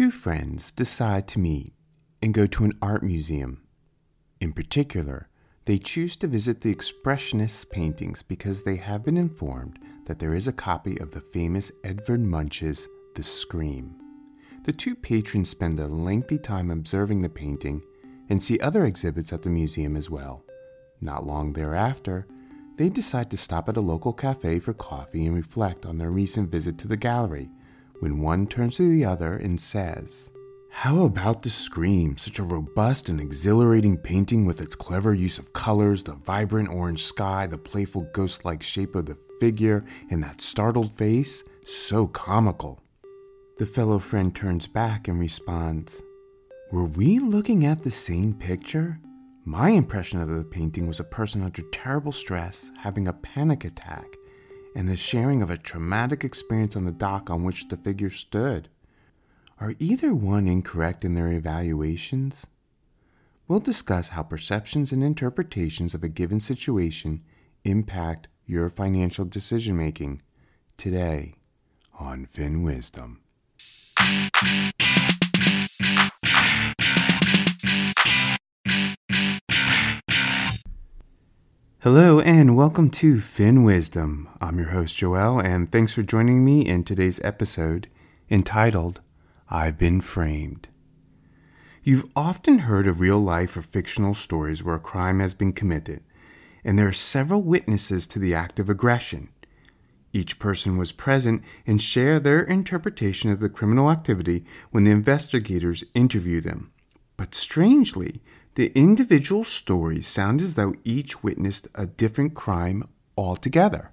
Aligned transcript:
Two 0.00 0.10
friends 0.10 0.70
decide 0.70 1.28
to 1.28 1.38
meet 1.38 1.74
and 2.22 2.32
go 2.32 2.46
to 2.46 2.64
an 2.64 2.72
art 2.80 3.02
museum. 3.02 3.60
In 4.40 4.54
particular, 4.54 5.28
they 5.66 5.76
choose 5.76 6.16
to 6.16 6.26
visit 6.26 6.62
the 6.62 6.74
Expressionists' 6.74 7.68
paintings 7.68 8.22
because 8.22 8.62
they 8.62 8.76
have 8.76 9.04
been 9.04 9.18
informed 9.18 9.78
that 10.06 10.18
there 10.18 10.34
is 10.34 10.48
a 10.48 10.54
copy 10.54 10.98
of 11.00 11.10
the 11.10 11.20
famous 11.20 11.70
Edvard 11.84 12.22
Munch's 12.22 12.88
The 13.14 13.22
Scream. 13.22 13.94
The 14.64 14.72
two 14.72 14.94
patrons 14.94 15.50
spend 15.50 15.78
a 15.78 15.86
lengthy 15.86 16.38
time 16.38 16.70
observing 16.70 17.20
the 17.20 17.28
painting 17.28 17.82
and 18.30 18.42
see 18.42 18.58
other 18.60 18.86
exhibits 18.86 19.34
at 19.34 19.42
the 19.42 19.50
museum 19.50 19.98
as 19.98 20.08
well. 20.08 20.46
Not 21.02 21.26
long 21.26 21.52
thereafter, 21.52 22.26
they 22.78 22.88
decide 22.88 23.30
to 23.32 23.36
stop 23.36 23.68
at 23.68 23.76
a 23.76 23.82
local 23.82 24.14
cafe 24.14 24.60
for 24.60 24.72
coffee 24.72 25.26
and 25.26 25.36
reflect 25.36 25.84
on 25.84 25.98
their 25.98 26.10
recent 26.10 26.50
visit 26.50 26.78
to 26.78 26.88
the 26.88 26.96
gallery 26.96 27.50
when 28.00 28.20
one 28.20 28.46
turns 28.46 28.76
to 28.76 28.88
the 28.88 29.04
other 29.04 29.36
and 29.36 29.60
says, 29.60 30.30
How 30.70 31.04
about 31.04 31.42
the 31.42 31.50
Scream? 31.50 32.16
Such 32.16 32.38
a 32.38 32.42
robust 32.42 33.08
and 33.08 33.20
exhilarating 33.20 33.96
painting 33.96 34.46
with 34.46 34.60
its 34.60 34.74
clever 34.74 35.14
use 35.14 35.38
of 35.38 35.52
colors, 35.52 36.02
the 36.02 36.14
vibrant 36.14 36.70
orange 36.70 37.04
sky, 37.04 37.46
the 37.46 37.58
playful 37.58 38.08
ghost 38.12 38.44
like 38.44 38.62
shape 38.62 38.94
of 38.94 39.06
the 39.06 39.18
figure, 39.38 39.84
and 40.10 40.22
that 40.22 40.40
startled 40.40 40.92
face. 40.92 41.44
So 41.66 42.06
comical. 42.06 42.82
The 43.58 43.66
fellow 43.66 43.98
friend 43.98 44.34
turns 44.34 44.66
back 44.66 45.06
and 45.06 45.20
responds, 45.20 46.02
Were 46.72 46.86
we 46.86 47.18
looking 47.18 47.66
at 47.66 47.82
the 47.82 47.90
same 47.90 48.34
picture? 48.34 48.98
My 49.44 49.70
impression 49.70 50.20
of 50.20 50.28
the 50.28 50.44
painting 50.44 50.86
was 50.86 51.00
a 51.00 51.04
person 51.04 51.42
under 51.42 51.62
terrible 51.70 52.12
stress 52.12 52.70
having 52.78 53.08
a 53.08 53.12
panic 53.12 53.64
attack 53.64 54.16
and 54.74 54.88
the 54.88 54.96
sharing 54.96 55.42
of 55.42 55.50
a 55.50 55.56
traumatic 55.56 56.24
experience 56.24 56.76
on 56.76 56.84
the 56.84 56.90
dock 56.90 57.30
on 57.30 57.44
which 57.44 57.68
the 57.68 57.76
figure 57.76 58.10
stood. 58.10 58.68
Are 59.60 59.74
either 59.78 60.14
one 60.14 60.46
incorrect 60.46 61.04
in 61.04 61.14
their 61.14 61.28
evaluations? 61.28 62.46
We'll 63.46 63.60
discuss 63.60 64.10
how 64.10 64.22
perceptions 64.22 64.92
and 64.92 65.02
interpretations 65.02 65.92
of 65.92 66.04
a 66.04 66.08
given 66.08 66.40
situation 66.40 67.22
impact 67.64 68.28
your 68.46 68.70
financial 68.70 69.24
decision 69.24 69.76
making 69.76 70.22
today 70.76 71.34
on 71.98 72.26
Fin 72.26 72.62
Wisdom. 72.62 73.20
Hello 81.82 82.20
and 82.20 82.58
welcome 82.58 82.90
to 82.90 83.22
Fin 83.22 83.64
Wisdom. 83.64 84.28
I'm 84.38 84.58
your 84.58 84.68
host 84.68 84.94
Joel, 84.98 85.40
and 85.40 85.72
thanks 85.72 85.94
for 85.94 86.02
joining 86.02 86.44
me 86.44 86.60
in 86.60 86.84
today's 86.84 87.18
episode 87.24 87.88
entitled 88.28 89.00
I've 89.48 89.78
Been 89.78 90.02
Framed. 90.02 90.68
You've 91.82 92.04
often 92.14 92.58
heard 92.58 92.86
of 92.86 93.00
real 93.00 93.18
life 93.18 93.56
or 93.56 93.62
fictional 93.62 94.12
stories 94.12 94.62
where 94.62 94.74
a 94.74 94.78
crime 94.78 95.20
has 95.20 95.32
been 95.32 95.54
committed, 95.54 96.02
and 96.62 96.78
there 96.78 96.88
are 96.88 96.92
several 96.92 97.40
witnesses 97.40 98.06
to 98.08 98.18
the 98.18 98.34
act 98.34 98.60
of 98.60 98.68
aggression. 98.68 99.30
Each 100.12 100.38
person 100.38 100.76
was 100.76 100.92
present 100.92 101.42
and 101.66 101.80
shared 101.80 102.24
their 102.24 102.42
interpretation 102.42 103.30
of 103.30 103.40
the 103.40 103.48
criminal 103.48 103.90
activity 103.90 104.44
when 104.70 104.84
the 104.84 104.90
investigators 104.90 105.82
interview 105.94 106.42
them. 106.42 106.72
But 107.16 107.32
strangely, 107.32 108.20
the 108.54 108.72
individual 108.74 109.44
stories 109.44 110.06
sound 110.06 110.40
as 110.40 110.54
though 110.54 110.74
each 110.84 111.22
witnessed 111.22 111.68
a 111.74 111.86
different 111.86 112.34
crime 112.34 112.88
altogether. 113.16 113.92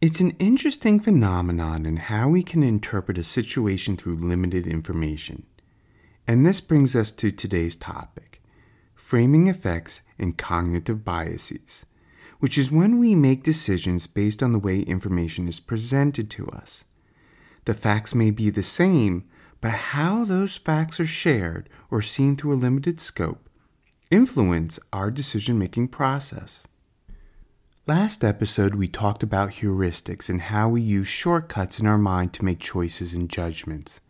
It's 0.00 0.20
an 0.20 0.32
interesting 0.38 0.98
phenomenon 0.98 1.86
in 1.86 1.96
how 1.96 2.28
we 2.28 2.42
can 2.42 2.62
interpret 2.62 3.18
a 3.18 3.22
situation 3.22 3.96
through 3.96 4.16
limited 4.16 4.66
information. 4.66 5.46
And 6.26 6.44
this 6.44 6.60
brings 6.60 6.96
us 6.96 7.10
to 7.12 7.30
today's 7.30 7.76
topic 7.76 8.40
framing 8.94 9.48
effects 9.48 10.00
and 10.18 10.38
cognitive 10.38 11.04
biases, 11.04 11.84
which 12.38 12.56
is 12.56 12.70
when 12.70 12.98
we 12.98 13.14
make 13.14 13.42
decisions 13.42 14.06
based 14.06 14.42
on 14.42 14.52
the 14.52 14.58
way 14.58 14.80
information 14.80 15.48
is 15.48 15.60
presented 15.60 16.30
to 16.30 16.46
us. 16.48 16.84
The 17.64 17.74
facts 17.74 18.14
may 18.14 18.30
be 18.30 18.48
the 18.48 18.62
same, 18.62 19.24
but 19.62 19.70
how 19.70 20.24
those 20.26 20.56
facts 20.56 21.00
are 21.00 21.06
shared 21.06 21.70
or 21.90 22.02
seen 22.02 22.36
through 22.36 22.52
a 22.52 22.56
limited 22.56 23.00
scope 23.00 23.48
influence 24.10 24.78
our 24.92 25.10
decision 25.10 25.58
making 25.58 25.88
process. 25.88 26.66
Last 27.86 28.22
episode, 28.22 28.74
we 28.74 28.88
talked 28.88 29.22
about 29.22 29.52
heuristics 29.52 30.28
and 30.28 30.42
how 30.42 30.68
we 30.68 30.82
use 30.82 31.08
shortcuts 31.08 31.80
in 31.80 31.86
our 31.86 31.96
mind 31.96 32.34
to 32.34 32.44
make 32.44 32.58
choices 32.58 33.14
and 33.14 33.30
judgments. 33.30 34.00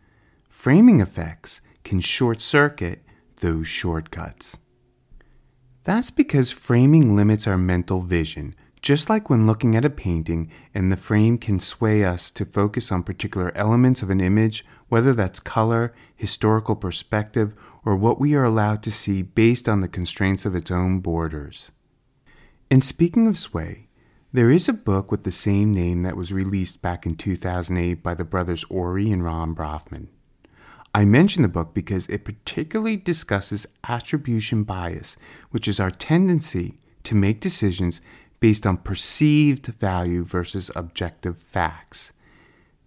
Framing 0.49 0.99
effects 0.99 1.61
can 1.83 2.01
short 2.01 2.41
circuit 2.41 3.03
those 3.41 3.67
shortcuts. 3.67 4.57
That's 5.83 6.09
because 6.09 6.51
framing 6.51 7.15
limits 7.15 7.45
our 7.45 7.57
mental 7.57 8.01
vision, 8.01 8.55
just 8.83 9.09
like 9.09 9.29
when 9.29 9.47
looking 9.47 9.77
at 9.77 9.85
a 9.85 9.89
painting 9.89 10.51
and 10.73 10.91
the 10.91 10.97
frame 10.97 11.37
can 11.37 11.57
sway 11.57 12.03
us 12.03 12.29
to 12.29 12.45
focus 12.45 12.91
on 12.91 13.01
particular 13.01 13.51
elements 13.55 14.01
of 14.01 14.09
an 14.09 14.19
image, 14.19 14.65
whether 14.89 15.13
that's 15.13 15.39
color, 15.39 15.93
historical 16.13 16.75
perspective, 16.75 17.55
or 17.85 17.95
what 17.95 18.19
we 18.19 18.35
are 18.35 18.43
allowed 18.43 18.83
to 18.83 18.91
see 18.91 19.21
based 19.21 19.69
on 19.69 19.79
the 19.79 19.87
constraints 19.87 20.45
of 20.45 20.53
its 20.53 20.69
own 20.69 20.99
borders. 20.99 21.71
And 22.69 22.83
speaking 22.83 23.25
of 23.25 23.37
sway, 23.37 23.87
there 24.33 24.51
is 24.51 24.67
a 24.67 24.73
book 24.73 25.11
with 25.11 25.23
the 25.23 25.31
same 25.31 25.71
name 25.71 26.01
that 26.01 26.17
was 26.17 26.33
released 26.33 26.81
back 26.81 27.05
in 27.05 27.15
2008 27.15 28.03
by 28.03 28.13
the 28.13 28.25
brothers 28.25 28.65
Ori 28.65 29.09
and 29.11 29.23
Ron 29.23 29.55
Brafman. 29.55 30.07
I 30.93 31.05
mention 31.05 31.43
the 31.43 31.47
book 31.47 31.73
because 31.73 32.07
it 32.07 32.25
particularly 32.25 32.97
discusses 32.97 33.65
attribution 33.87 34.63
bias, 34.63 35.15
which 35.51 35.69
is 35.69 35.79
our 35.79 35.89
tendency 35.89 36.77
to 37.03 37.15
make 37.15 37.39
decisions 37.39 38.01
based 38.43 38.67
on 38.67 38.75
perceived 38.75 39.67
value 39.67 40.21
versus 40.21 40.69
objective 40.75 41.37
facts. 41.37 42.11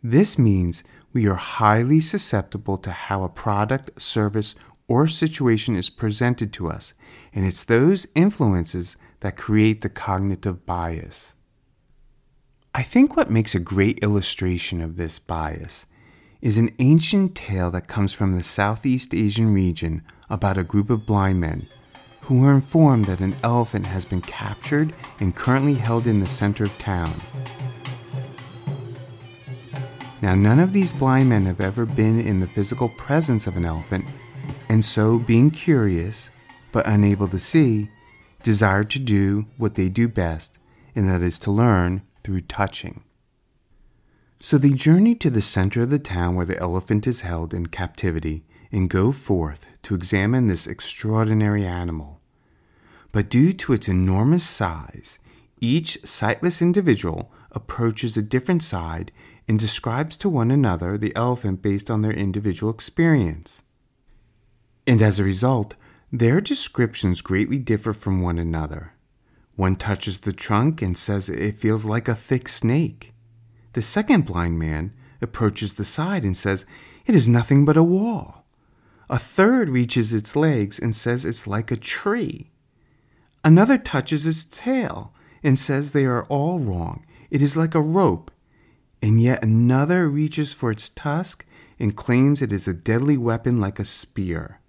This 0.02 0.38
means 0.38 0.84
we 1.14 1.26
are 1.26 1.36
highly 1.36 1.98
susceptible 1.98 2.76
to 2.76 2.90
how 2.90 3.24
a 3.24 3.30
product, 3.30 3.88
service, 3.98 4.54
or 4.86 5.08
situation 5.08 5.74
is 5.74 5.88
presented 5.88 6.52
to 6.52 6.68
us, 6.68 6.92
and 7.32 7.46
it's 7.46 7.64
those 7.64 8.06
influences 8.14 8.98
that 9.20 9.38
create 9.38 9.80
the 9.80 9.88
cognitive 9.88 10.66
bias. 10.66 11.34
I 12.74 12.82
think 12.82 13.16
what 13.16 13.30
makes 13.30 13.54
a 13.54 13.58
great 13.58 14.00
illustration 14.00 14.82
of 14.82 14.98
this 14.98 15.18
bias 15.18 15.86
is 16.42 16.58
an 16.58 16.74
ancient 16.78 17.34
tale 17.34 17.70
that 17.70 17.88
comes 17.88 18.12
from 18.12 18.36
the 18.36 18.44
Southeast 18.44 19.14
Asian 19.14 19.54
region 19.54 20.02
about 20.28 20.58
a 20.58 20.64
group 20.64 20.90
of 20.90 21.06
blind 21.06 21.40
men 21.40 21.66
who 22.26 22.40
were 22.40 22.52
informed 22.52 23.04
that 23.04 23.20
an 23.20 23.36
elephant 23.44 23.86
has 23.86 24.04
been 24.04 24.20
captured 24.20 24.92
and 25.20 25.36
currently 25.36 25.74
held 25.74 26.08
in 26.08 26.18
the 26.18 26.26
center 26.26 26.64
of 26.64 26.76
town. 26.76 27.20
Now, 30.20 30.34
none 30.34 30.58
of 30.58 30.72
these 30.72 30.92
blind 30.92 31.28
men 31.28 31.46
have 31.46 31.60
ever 31.60 31.86
been 31.86 32.20
in 32.20 32.40
the 32.40 32.48
physical 32.48 32.88
presence 32.88 33.46
of 33.46 33.56
an 33.56 33.64
elephant, 33.64 34.06
and 34.68 34.84
so, 34.84 35.20
being 35.20 35.52
curious 35.52 36.30
but 36.72 36.84
unable 36.88 37.28
to 37.28 37.38
see, 37.38 37.90
desire 38.42 38.82
to 38.82 38.98
do 38.98 39.46
what 39.56 39.76
they 39.76 39.88
do 39.88 40.08
best, 40.08 40.58
and 40.96 41.08
that 41.08 41.22
is 41.22 41.38
to 41.38 41.52
learn 41.52 42.02
through 42.24 42.40
touching. 42.40 43.04
So 44.40 44.58
they 44.58 44.70
journey 44.70 45.14
to 45.14 45.30
the 45.30 45.40
center 45.40 45.82
of 45.82 45.90
the 45.90 46.00
town 46.00 46.34
where 46.34 46.44
the 46.44 46.58
elephant 46.58 47.06
is 47.06 47.20
held 47.20 47.54
in 47.54 47.66
captivity 47.66 48.44
and 48.72 48.90
go 48.90 49.12
forth 49.12 49.66
to 49.82 49.94
examine 49.94 50.46
this 50.46 50.66
extraordinary 50.66 51.64
animal. 51.64 52.20
But 53.12 53.28
due 53.28 53.52
to 53.52 53.72
its 53.72 53.88
enormous 53.88 54.44
size, 54.44 55.18
each 55.60 55.98
sightless 56.04 56.60
individual 56.60 57.32
approaches 57.52 58.16
a 58.16 58.22
different 58.22 58.62
side 58.62 59.12
and 59.48 59.58
describes 59.58 60.16
to 60.18 60.28
one 60.28 60.50
another 60.50 60.98
the 60.98 61.14
elephant 61.16 61.62
based 61.62 61.90
on 61.90 62.02
their 62.02 62.12
individual 62.12 62.72
experience. 62.72 63.62
And 64.86 65.00
as 65.00 65.18
a 65.18 65.24
result, 65.24 65.74
their 66.12 66.40
descriptions 66.40 67.20
greatly 67.20 67.58
differ 67.58 67.92
from 67.92 68.22
one 68.22 68.38
another. 68.38 68.92
One 69.54 69.76
touches 69.76 70.20
the 70.20 70.32
trunk 70.32 70.82
and 70.82 70.96
says 70.96 71.28
it 71.28 71.58
feels 71.58 71.84
like 71.84 72.08
a 72.08 72.14
thick 72.14 72.48
snake. 72.48 73.12
The 73.72 73.82
second 73.82 74.26
blind 74.26 74.58
man 74.58 74.92
approaches 75.20 75.74
the 75.74 75.84
side 75.84 76.24
and 76.24 76.36
says 76.36 76.66
it 77.06 77.14
is 77.14 77.28
nothing 77.28 77.64
but 77.64 77.76
a 77.76 77.82
wall. 77.82 78.45
A 79.08 79.18
third 79.18 79.70
reaches 79.70 80.12
its 80.12 80.34
legs 80.34 80.78
and 80.78 80.94
says 80.94 81.24
it's 81.24 81.46
like 81.46 81.70
a 81.70 81.76
tree. 81.76 82.50
Another 83.44 83.78
touches 83.78 84.26
its 84.26 84.44
tail 84.44 85.12
and 85.42 85.58
says 85.58 85.92
they 85.92 86.04
are 86.04 86.24
all 86.24 86.58
wrong. 86.58 87.06
It 87.30 87.40
is 87.40 87.56
like 87.56 87.74
a 87.74 87.80
rope. 87.80 88.32
And 89.00 89.20
yet 89.20 89.44
another 89.44 90.08
reaches 90.08 90.52
for 90.52 90.70
its 90.70 90.88
tusk 90.88 91.44
and 91.78 91.96
claims 91.96 92.42
it 92.42 92.52
is 92.52 92.66
a 92.66 92.74
deadly 92.74 93.16
weapon 93.16 93.60
like 93.60 93.78
a 93.78 93.84
spear. 93.84 94.60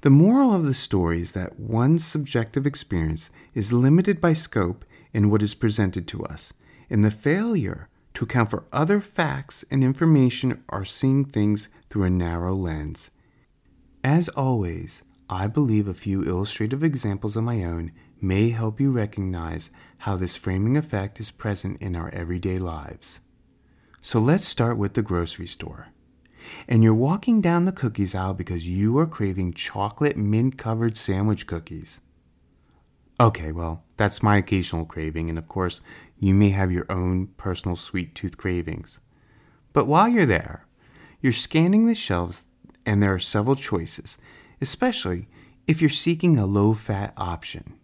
The 0.00 0.08
moral 0.08 0.54
of 0.54 0.64
the 0.64 0.72
story 0.72 1.20
is 1.20 1.32
that 1.32 1.60
one's 1.60 2.02
subjective 2.02 2.66
experience 2.66 3.30
is 3.52 3.70
limited 3.70 4.18
by 4.18 4.32
scope 4.32 4.86
in 5.12 5.28
what 5.28 5.42
is 5.42 5.54
presented 5.54 6.08
to 6.08 6.24
us, 6.24 6.54
and 6.88 7.04
the 7.04 7.10
failure 7.10 7.89
to 8.20 8.24
account 8.24 8.50
for 8.50 8.66
other 8.70 9.00
facts 9.00 9.64
and 9.70 9.82
information 9.82 10.62
are 10.68 10.84
seeing 10.84 11.24
things 11.24 11.70
through 11.88 12.04
a 12.04 12.10
narrow 12.10 12.54
lens. 12.54 13.10
As 14.04 14.28
always, 14.28 15.02
I 15.30 15.46
believe 15.46 15.88
a 15.88 15.94
few 15.94 16.20
illustrative 16.20 16.84
examples 16.84 17.34
of 17.34 17.44
my 17.44 17.64
own 17.64 17.92
may 18.20 18.50
help 18.50 18.78
you 18.78 18.92
recognize 18.92 19.70
how 20.00 20.16
this 20.16 20.36
framing 20.36 20.76
effect 20.76 21.18
is 21.18 21.30
present 21.30 21.80
in 21.80 21.96
our 21.96 22.10
everyday 22.10 22.58
lives. 22.58 23.22
So 24.02 24.18
let's 24.18 24.46
start 24.46 24.76
with 24.76 24.92
the 24.92 25.02
grocery 25.02 25.46
store. 25.46 25.88
And 26.68 26.82
you're 26.82 26.92
walking 26.92 27.40
down 27.40 27.64
the 27.64 27.72
cookies 27.72 28.14
aisle 28.14 28.34
because 28.34 28.68
you 28.68 28.98
are 28.98 29.06
craving 29.06 29.54
chocolate 29.54 30.18
mint 30.18 30.58
covered 30.58 30.98
sandwich 30.98 31.46
cookies. 31.46 32.02
Okay, 33.20 33.52
well, 33.52 33.84
that's 33.98 34.22
my 34.22 34.38
occasional 34.38 34.86
craving, 34.86 35.28
and 35.28 35.36
of 35.36 35.46
course, 35.46 35.82
you 36.18 36.32
may 36.32 36.48
have 36.48 36.72
your 36.72 36.86
own 36.88 37.26
personal 37.36 37.76
sweet 37.76 38.14
tooth 38.14 38.38
cravings. 38.38 39.00
But 39.74 39.86
while 39.86 40.08
you're 40.08 40.24
there, 40.24 40.66
you're 41.20 41.34
scanning 41.34 41.84
the 41.84 41.94
shelves, 41.94 42.46
and 42.86 43.02
there 43.02 43.12
are 43.12 43.18
several 43.18 43.56
choices, 43.56 44.16
especially 44.62 45.28
if 45.66 45.82
you're 45.82 45.90
seeking 45.90 46.38
a 46.38 46.46
low 46.46 46.72
fat 46.72 47.12
option. 47.18 47.74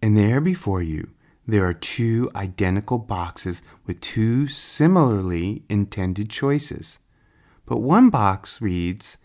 And 0.00 0.16
there 0.16 0.40
before 0.40 0.82
you, 0.82 1.10
there 1.48 1.66
are 1.66 1.74
two 1.74 2.30
identical 2.36 2.98
boxes 2.98 3.62
with 3.86 4.00
two 4.00 4.46
similarly 4.46 5.64
intended 5.68 6.30
choices. 6.30 7.00
But 7.66 7.78
one 7.78 8.08
box 8.08 8.62
reads 8.62 9.18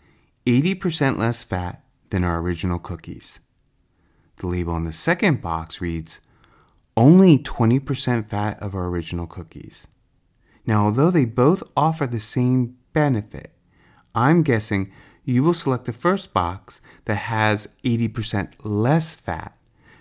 80% 0.44 1.18
less 1.18 1.44
fat 1.44 1.84
than 2.10 2.24
our 2.24 2.40
original 2.40 2.80
cookies. 2.80 3.38
The 4.38 4.46
label 4.46 4.74
on 4.74 4.84
the 4.84 4.92
second 4.92 5.40
box 5.40 5.80
reads 5.80 6.20
only 6.96 7.38
20% 7.38 8.26
fat 8.26 8.62
of 8.62 8.74
our 8.74 8.86
original 8.86 9.26
cookies. 9.26 9.86
Now, 10.66 10.86
although 10.86 11.10
they 11.10 11.24
both 11.24 11.62
offer 11.76 12.06
the 12.06 12.20
same 12.20 12.76
benefit, 12.92 13.52
I'm 14.14 14.42
guessing 14.42 14.90
you 15.24 15.42
will 15.42 15.54
select 15.54 15.84
the 15.84 15.92
first 15.92 16.32
box 16.32 16.80
that 17.04 17.16
has 17.16 17.68
80% 17.84 18.52
less 18.62 19.14
fat 19.14 19.56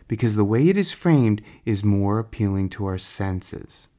because 0.07 0.35
the 0.35 0.45
way 0.45 0.69
it 0.69 0.77
is 0.77 0.91
framed 0.91 1.41
is 1.65 1.83
more 1.83 2.19
appealing 2.19 2.69
to 2.69 2.85
our 2.85 2.97
senses. 2.97 3.89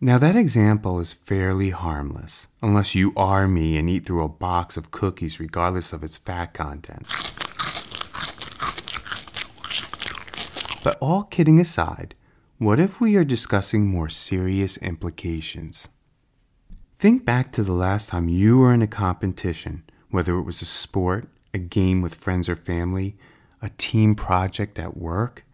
Now, 0.00 0.18
that 0.18 0.34
example 0.34 0.98
is 0.98 1.12
fairly 1.12 1.70
harmless, 1.70 2.48
unless 2.62 2.94
you 2.94 3.12
are 3.16 3.46
me 3.46 3.76
and 3.76 3.88
eat 3.88 4.06
through 4.06 4.24
a 4.24 4.28
box 4.28 4.76
of 4.76 4.90
cookies 4.90 5.38
regardless 5.38 5.92
of 5.92 6.02
its 6.02 6.16
fat 6.16 6.54
content. 6.54 7.06
But 10.82 10.96
all 11.00 11.24
kidding 11.24 11.60
aside, 11.60 12.14
what 12.58 12.80
if 12.80 13.00
we 13.00 13.16
are 13.16 13.24
discussing 13.24 13.86
more 13.86 14.08
serious 14.08 14.76
implications? 14.78 15.88
Think 16.98 17.24
back 17.24 17.52
to 17.52 17.62
the 17.62 17.72
last 17.72 18.10
time 18.10 18.28
you 18.28 18.58
were 18.58 18.72
in 18.72 18.82
a 18.82 18.86
competition, 18.86 19.82
whether 20.10 20.36
it 20.38 20.42
was 20.42 20.62
a 20.62 20.66
sport, 20.66 21.28
a 21.52 21.58
game 21.58 22.00
with 22.00 22.14
friends 22.14 22.48
or 22.48 22.56
family, 22.56 23.16
a 23.62 23.70
team 23.70 24.14
project 24.14 24.78
at 24.78 24.96
work, 24.96 25.44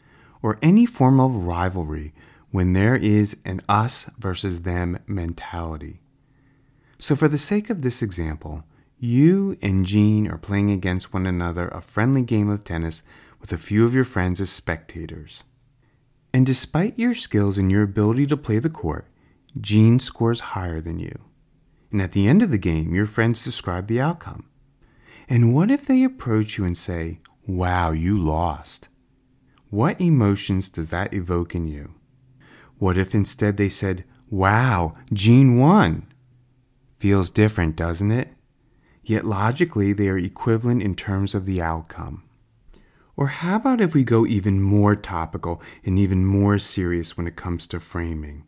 or 0.43 0.59
any 0.63 0.87
form 0.87 1.19
of 1.19 1.47
rivalry 1.47 2.13
when 2.51 2.73
there 2.73 2.95
is 2.97 3.37
an 3.45 3.61
us 3.69 4.09
versus 4.19 4.63
them 4.63 4.99
mentality. 5.07 6.01
So, 6.99 7.17
for 7.17 7.29
the 7.29 7.39
sake 7.39 7.69
of 7.69 7.83
this 7.83 8.01
example, 8.01 8.65
you 8.99 9.59
and 9.61 9.85
Jean 9.85 10.29
are 10.29 10.39
playing 10.39 10.71
against 10.71 11.13
one 11.13 11.27
another 11.27 11.69
a 11.69 11.81
friendly 11.81 12.23
game 12.23 12.49
of 12.49 12.65
tennis 12.65 13.03
with 13.41 13.53
a 13.53 13.59
few 13.59 13.85
of 13.85 13.95
your 13.95 14.05
friends 14.05 14.41
as 14.41 14.51
spectators. 14.51 15.45
And 16.33 16.45
despite 16.45 16.99
your 16.99 17.15
skills 17.15 17.59
and 17.59 17.71
your 17.71 17.83
ability 17.83 18.27
to 18.27 18.37
play 18.37 18.59
the 18.59 18.71
court, 18.71 19.09
Jean 19.61 19.99
scores 19.99 20.41
higher 20.41 20.81
than 20.81 20.99
you. 20.99 21.19
And 21.93 22.03
at 22.03 22.13
the 22.13 22.29
end 22.29 22.43
of 22.43 22.51
the 22.51 22.59
game, 22.59 22.95
your 22.95 23.07
friends 23.07 23.45
describe 23.45 23.87
the 23.87 24.01
outcome. 24.01 24.49
And 25.29 25.55
what 25.55 25.71
if 25.71 25.87
they 25.87 26.05
approach 26.05 26.59
you 26.59 26.65
and 26.65 26.77
say, 26.77 27.21
Wow, 27.47 27.93
you 27.93 28.19
lost? 28.19 28.89
What 29.71 30.01
emotions 30.01 30.69
does 30.69 30.91
that 30.91 31.15
evoke 31.15 31.55
in 31.55 31.67
you? 31.67 31.95
What 32.79 32.99
if 32.99 33.15
instead 33.15 33.57
they 33.57 33.69
said, 33.69 34.05
Wow, 34.29 34.97
Jean 35.13 35.59
won? 35.59 36.07
Feels 36.99 37.31
different, 37.31 37.77
doesn't 37.77 38.11
it? 38.11 38.29
Yet 39.05 39.25
logically, 39.25 39.93
they 39.93 40.09
are 40.09 40.19
equivalent 40.19 40.83
in 40.83 40.97
terms 40.97 41.35
of 41.35 41.47
the 41.47 41.63
outcome. 41.63 42.25
Or 43.17 43.29
how 43.29 43.57
about 43.57 43.81
if 43.81 43.95
we 43.95 44.05
go 44.05 44.27
even 44.27 44.61
more 44.61 44.95
topical 44.95 45.63
and 45.85 45.99
even 45.99 46.27
more 46.27 46.59
serious 46.59 47.17
when 47.17 47.27
it 47.27 47.37
comes 47.37 47.67
to 47.69 47.81
framing? 47.81 48.45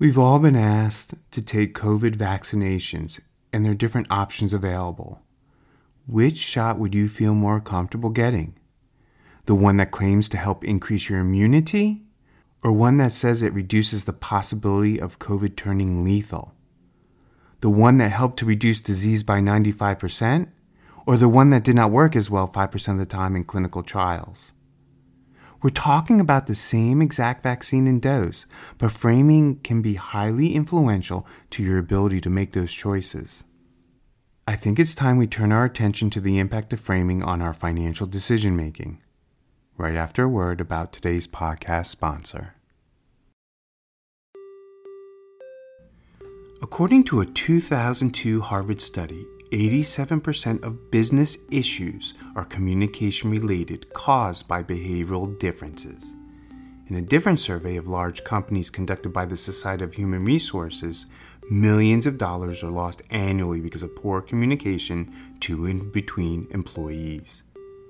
We've 0.00 0.18
all 0.18 0.38
been 0.38 0.56
asked 0.56 1.14
to 1.30 1.42
take 1.42 1.74
COVID 1.74 2.16
vaccinations, 2.16 3.20
and 3.52 3.64
there 3.64 3.72
are 3.72 3.76
different 3.76 4.08
options 4.10 4.52
available. 4.52 5.22
Which 6.06 6.38
shot 6.38 6.78
would 6.78 6.94
you 6.94 7.08
feel 7.08 7.34
more 7.34 7.60
comfortable 7.60 8.10
getting? 8.10 8.58
The 9.46 9.54
one 9.54 9.76
that 9.76 9.90
claims 9.90 10.28
to 10.30 10.36
help 10.36 10.64
increase 10.64 11.08
your 11.08 11.20
immunity? 11.20 12.02
Or 12.62 12.72
one 12.72 12.96
that 12.96 13.12
says 13.12 13.42
it 13.42 13.52
reduces 13.52 14.04
the 14.04 14.12
possibility 14.12 15.00
of 15.00 15.20
COVID 15.20 15.54
turning 15.54 16.04
lethal? 16.04 16.54
The 17.60 17.70
one 17.70 17.98
that 17.98 18.10
helped 18.10 18.38
to 18.40 18.46
reduce 18.46 18.80
disease 18.80 19.22
by 19.22 19.40
95%? 19.40 20.48
Or 21.08 21.16
the 21.16 21.26
one 21.26 21.48
that 21.48 21.64
did 21.64 21.74
not 21.74 21.90
work 21.90 22.14
as 22.14 22.28
well 22.28 22.46
5% 22.46 22.92
of 22.92 22.98
the 22.98 23.06
time 23.06 23.34
in 23.34 23.42
clinical 23.42 23.82
trials. 23.82 24.52
We're 25.62 25.70
talking 25.70 26.20
about 26.20 26.46
the 26.46 26.54
same 26.54 27.00
exact 27.00 27.42
vaccine 27.42 27.86
and 27.86 28.02
dose, 28.02 28.44
but 28.76 28.92
framing 28.92 29.58
can 29.60 29.80
be 29.80 29.94
highly 29.94 30.54
influential 30.54 31.26
to 31.52 31.62
your 31.62 31.78
ability 31.78 32.20
to 32.20 32.28
make 32.28 32.52
those 32.52 32.74
choices. 32.74 33.44
I 34.46 34.54
think 34.54 34.78
it's 34.78 34.94
time 34.94 35.16
we 35.16 35.26
turn 35.26 35.50
our 35.50 35.64
attention 35.64 36.10
to 36.10 36.20
the 36.20 36.38
impact 36.38 36.74
of 36.74 36.80
framing 36.80 37.22
on 37.22 37.40
our 37.40 37.54
financial 37.54 38.06
decision 38.06 38.54
making. 38.54 39.02
Right 39.78 39.96
after 39.96 40.24
a 40.24 40.28
word 40.28 40.60
about 40.60 40.92
today's 40.92 41.26
podcast 41.26 41.86
sponsor. 41.86 42.54
According 46.60 47.04
to 47.04 47.22
a 47.22 47.26
2002 47.26 48.42
Harvard 48.42 48.82
study, 48.82 49.24
87% 49.50 50.62
of 50.62 50.90
business 50.90 51.38
issues 51.50 52.14
are 52.36 52.44
communication 52.44 53.30
related 53.30 53.92
caused 53.92 54.46
by 54.46 54.62
behavioral 54.62 55.38
differences. 55.38 56.12
In 56.88 56.96
a 56.96 57.02
different 57.02 57.40
survey 57.40 57.76
of 57.76 57.88
large 57.88 58.24
companies 58.24 58.70
conducted 58.70 59.10
by 59.10 59.26
the 59.26 59.36
Society 59.36 59.84
of 59.84 59.94
Human 59.94 60.24
Resources, 60.24 61.06
millions 61.50 62.06
of 62.06 62.18
dollars 62.18 62.62
are 62.62 62.70
lost 62.70 63.02
annually 63.10 63.60
because 63.60 63.82
of 63.82 63.96
poor 63.96 64.20
communication 64.20 65.12
to 65.40 65.66
and 65.66 65.92
between 65.92 66.46
employees. 66.50 67.42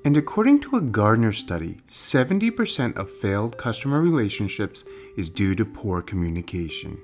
And 0.05 0.17
according 0.17 0.61
to 0.61 0.77
a 0.77 0.81
Gartner 0.81 1.33
study, 1.33 1.79
70% 1.89 2.97
of 2.97 3.11
failed 3.11 3.59
customer 3.59 4.01
relationships 4.01 4.85
is 5.17 5.29
due 5.29 5.55
to 5.57 5.65
poor 5.65 6.03
communication. 6.03 6.99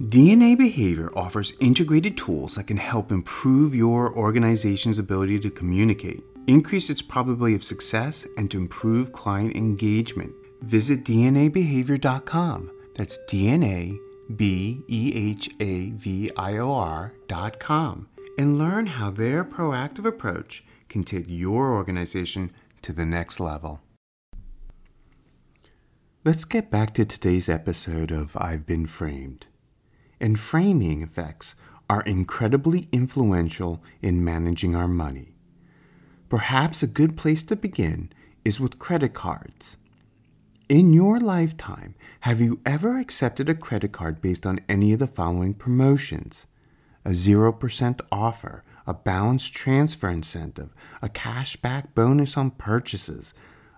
DNA 0.00 0.56
Behavior 0.56 1.10
offers 1.16 1.54
integrated 1.58 2.16
tools 2.16 2.54
that 2.54 2.68
can 2.68 2.76
help 2.76 3.10
improve 3.10 3.74
your 3.74 4.14
organization's 4.14 5.00
ability 5.00 5.40
to 5.40 5.50
communicate, 5.50 6.22
increase 6.46 6.88
its 6.88 7.02
probability 7.02 7.56
of 7.56 7.64
success, 7.64 8.24
and 8.36 8.48
to 8.48 8.58
improve 8.58 9.10
client 9.10 9.56
engagement. 9.56 10.32
Visit 10.62 11.02
DNABehavior.com. 11.02 12.70
That's 12.94 13.18
DNA 13.28 13.98
B 14.36 14.84
E 14.86 15.12
H 15.16 15.50
A 15.58 15.90
V 15.90 16.30
I 16.36 16.58
O 16.58 16.72
R.com 16.72 18.08
and 18.38 18.56
learn 18.56 18.86
how 18.86 19.10
their 19.10 19.44
proactive 19.44 20.04
approach 20.04 20.62
can 20.88 21.02
take 21.02 21.24
your 21.26 21.72
organization 21.72 22.52
to 22.82 22.92
the 22.92 23.04
next 23.04 23.40
level. 23.40 23.80
Let's 26.24 26.44
get 26.44 26.70
back 26.70 26.94
to 26.94 27.04
today's 27.04 27.48
episode 27.48 28.12
of 28.12 28.36
I've 28.36 28.64
Been 28.64 28.86
Framed 28.86 29.46
and 30.20 30.38
framing 30.38 31.02
effects 31.02 31.54
are 31.88 32.02
incredibly 32.02 32.88
influential 32.92 33.82
in 34.02 34.24
managing 34.24 34.74
our 34.74 34.88
money. 34.88 35.34
Perhaps 36.28 36.82
a 36.82 36.86
good 36.86 37.16
place 37.16 37.42
to 37.44 37.56
begin 37.56 38.12
is 38.44 38.60
with 38.60 38.78
credit 38.78 39.14
cards. 39.14 39.78
In 40.68 40.92
your 40.92 41.18
lifetime, 41.18 41.94
have 42.20 42.42
you 42.42 42.60
ever 42.66 42.98
accepted 42.98 43.48
a 43.48 43.54
credit 43.54 43.92
card 43.92 44.20
based 44.20 44.44
on 44.44 44.60
any 44.68 44.92
of 44.92 44.98
the 44.98 45.06
following 45.06 45.54
promotions? 45.54 46.46
A 47.06 47.10
0% 47.10 48.00
offer, 48.12 48.64
a 48.86 48.92
balance 48.92 49.48
transfer 49.48 50.08
incentive, 50.08 50.74
a 51.00 51.08
cashback 51.08 51.94
bonus 51.94 52.36
on 52.36 52.50
purchases, 52.50 53.32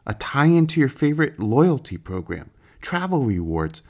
a 0.05 0.15
tie 0.15 0.47
in 0.47 0.67
to 0.67 0.81
your 0.81 0.89
favorite 0.89 1.39
loyalty 1.39 1.97
program, 1.97 2.51
travel 2.81 3.21
rewards, 3.21 3.83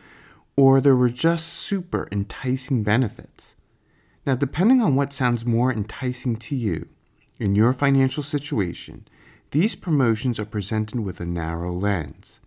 or 0.60 0.78
there 0.78 0.94
were 0.94 1.08
just 1.08 1.48
super 1.48 2.06
enticing 2.12 2.82
benefits. 2.82 3.54
Now, 4.26 4.34
depending 4.34 4.82
on 4.82 4.94
what 4.94 5.10
sounds 5.10 5.46
more 5.46 5.72
enticing 5.72 6.36
to 6.36 6.54
you 6.54 6.86
in 7.38 7.54
your 7.54 7.72
financial 7.72 8.22
situation, 8.22 9.08
these 9.52 9.74
promotions 9.74 10.38
are 10.38 10.44
presented 10.44 11.00
with 11.00 11.18
a 11.18 11.24
narrow 11.24 11.72
lens. 11.72 12.40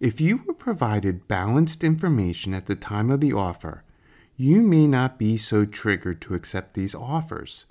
If 0.00 0.22
you 0.22 0.42
were 0.46 0.54
provided 0.54 1.28
balanced 1.28 1.84
information 1.84 2.54
at 2.54 2.64
the 2.64 2.76
time 2.76 3.10
of 3.10 3.20
the 3.20 3.34
offer, 3.34 3.84
you 4.38 4.62
may 4.62 4.86
not 4.86 5.18
be 5.18 5.36
so 5.36 5.66
triggered 5.66 6.22
to 6.22 6.34
accept 6.34 6.72
these 6.72 6.94
offers. 6.94 7.66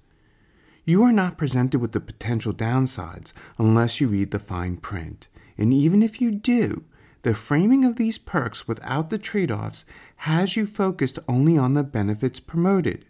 You 0.86 1.02
are 1.02 1.12
not 1.12 1.36
presented 1.36 1.82
with 1.82 1.94
the 1.94 2.00
potential 2.00 2.54
downsides 2.54 3.34
unless 3.58 4.00
you 4.00 4.08
read 4.08 4.30
the 4.30 4.38
fine 4.38 4.78
print. 4.78 5.30
And 5.58 5.74
even 5.74 6.04
if 6.04 6.22
you 6.22 6.30
do, 6.30 6.84
the 7.24 7.34
framing 7.34 7.84
of 7.86 7.96
these 7.96 8.18
perks 8.18 8.68
without 8.68 9.10
the 9.10 9.18
trade 9.18 9.52
offs 9.52 9.86
has 10.18 10.56
you 10.56 10.66
focused 10.66 11.20
only 11.28 11.58
on 11.58 11.74
the 11.74 11.84
benefits 11.84 12.40
promoted. 12.40 13.06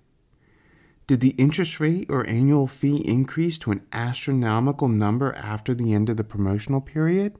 Did 1.06 1.20
the 1.20 1.32
interest 1.32 1.80
rate 1.80 2.08
or 2.10 2.26
annual 2.28 2.66
fee 2.66 2.98
increase 2.98 3.58
to 3.60 3.72
an 3.72 3.86
astronomical 3.92 4.88
number 4.88 5.34
after 5.34 5.74
the 5.74 5.94
end 5.94 6.10
of 6.10 6.18
the 6.18 6.24
promotional 6.24 6.80
period? 6.80 7.36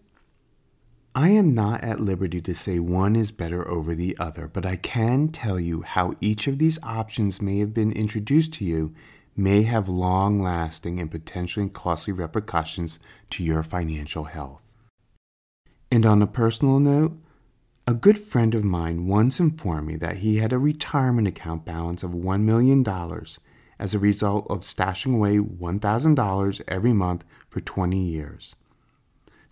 I 1.16 1.30
am 1.30 1.54
not 1.54 1.84
at 1.84 2.02
liberty 2.02 2.42
to 2.42 2.56
say 2.56 2.80
one 2.80 3.16
is 3.16 3.32
better 3.32 3.68
over 3.68 3.94
the 3.94 4.18
other, 4.20 4.48
but 4.48 4.66
I 4.66 4.76
can 4.76 5.28
tell 5.28 5.60
you 5.60 5.84
how 5.84 6.16
each 6.20 6.48
of 6.48 6.58
these 6.58 6.82
options 6.82 7.40
may 7.40 7.60
have 7.60 7.74
been 7.74 7.92
introduced 7.92 8.54
to 8.54 8.66
you 8.66 8.96
may 9.36 9.62
have 9.62 9.88
long 9.88 10.42
lasting 10.42 11.00
and 11.00 11.12
potentially 11.12 11.70
costly 11.70 12.14
repercussions 12.14 13.00
to 13.30 13.44
your 13.44 13.62
financial 13.62 14.26
health. 14.26 14.64
And 15.94 16.06
on 16.08 16.24
a 16.24 16.28
personal 16.28 16.80
note, 16.80 17.16
a 17.86 17.94
good 17.94 18.18
friend 18.18 18.56
of 18.56 18.64
mine 18.64 19.06
once 19.06 19.40
informed 19.40 19.86
me 19.86 19.96
that 19.98 20.18
he 20.18 20.38
had 20.38 20.52
a 20.52 20.58
retirement 20.58 21.28
account 21.28 21.66
balance 21.66 22.02
of 22.02 22.14
$1 22.14 22.42
million 22.42 22.84
as 23.78 23.94
a 23.94 24.00
result 24.00 24.48
of 24.50 24.62
stashing 24.62 25.14
away 25.14 25.38
$1,000 25.38 26.62
every 26.68 26.94
month 26.94 27.26
for 27.48 27.60
20 27.60 27.96
years. 27.96 28.56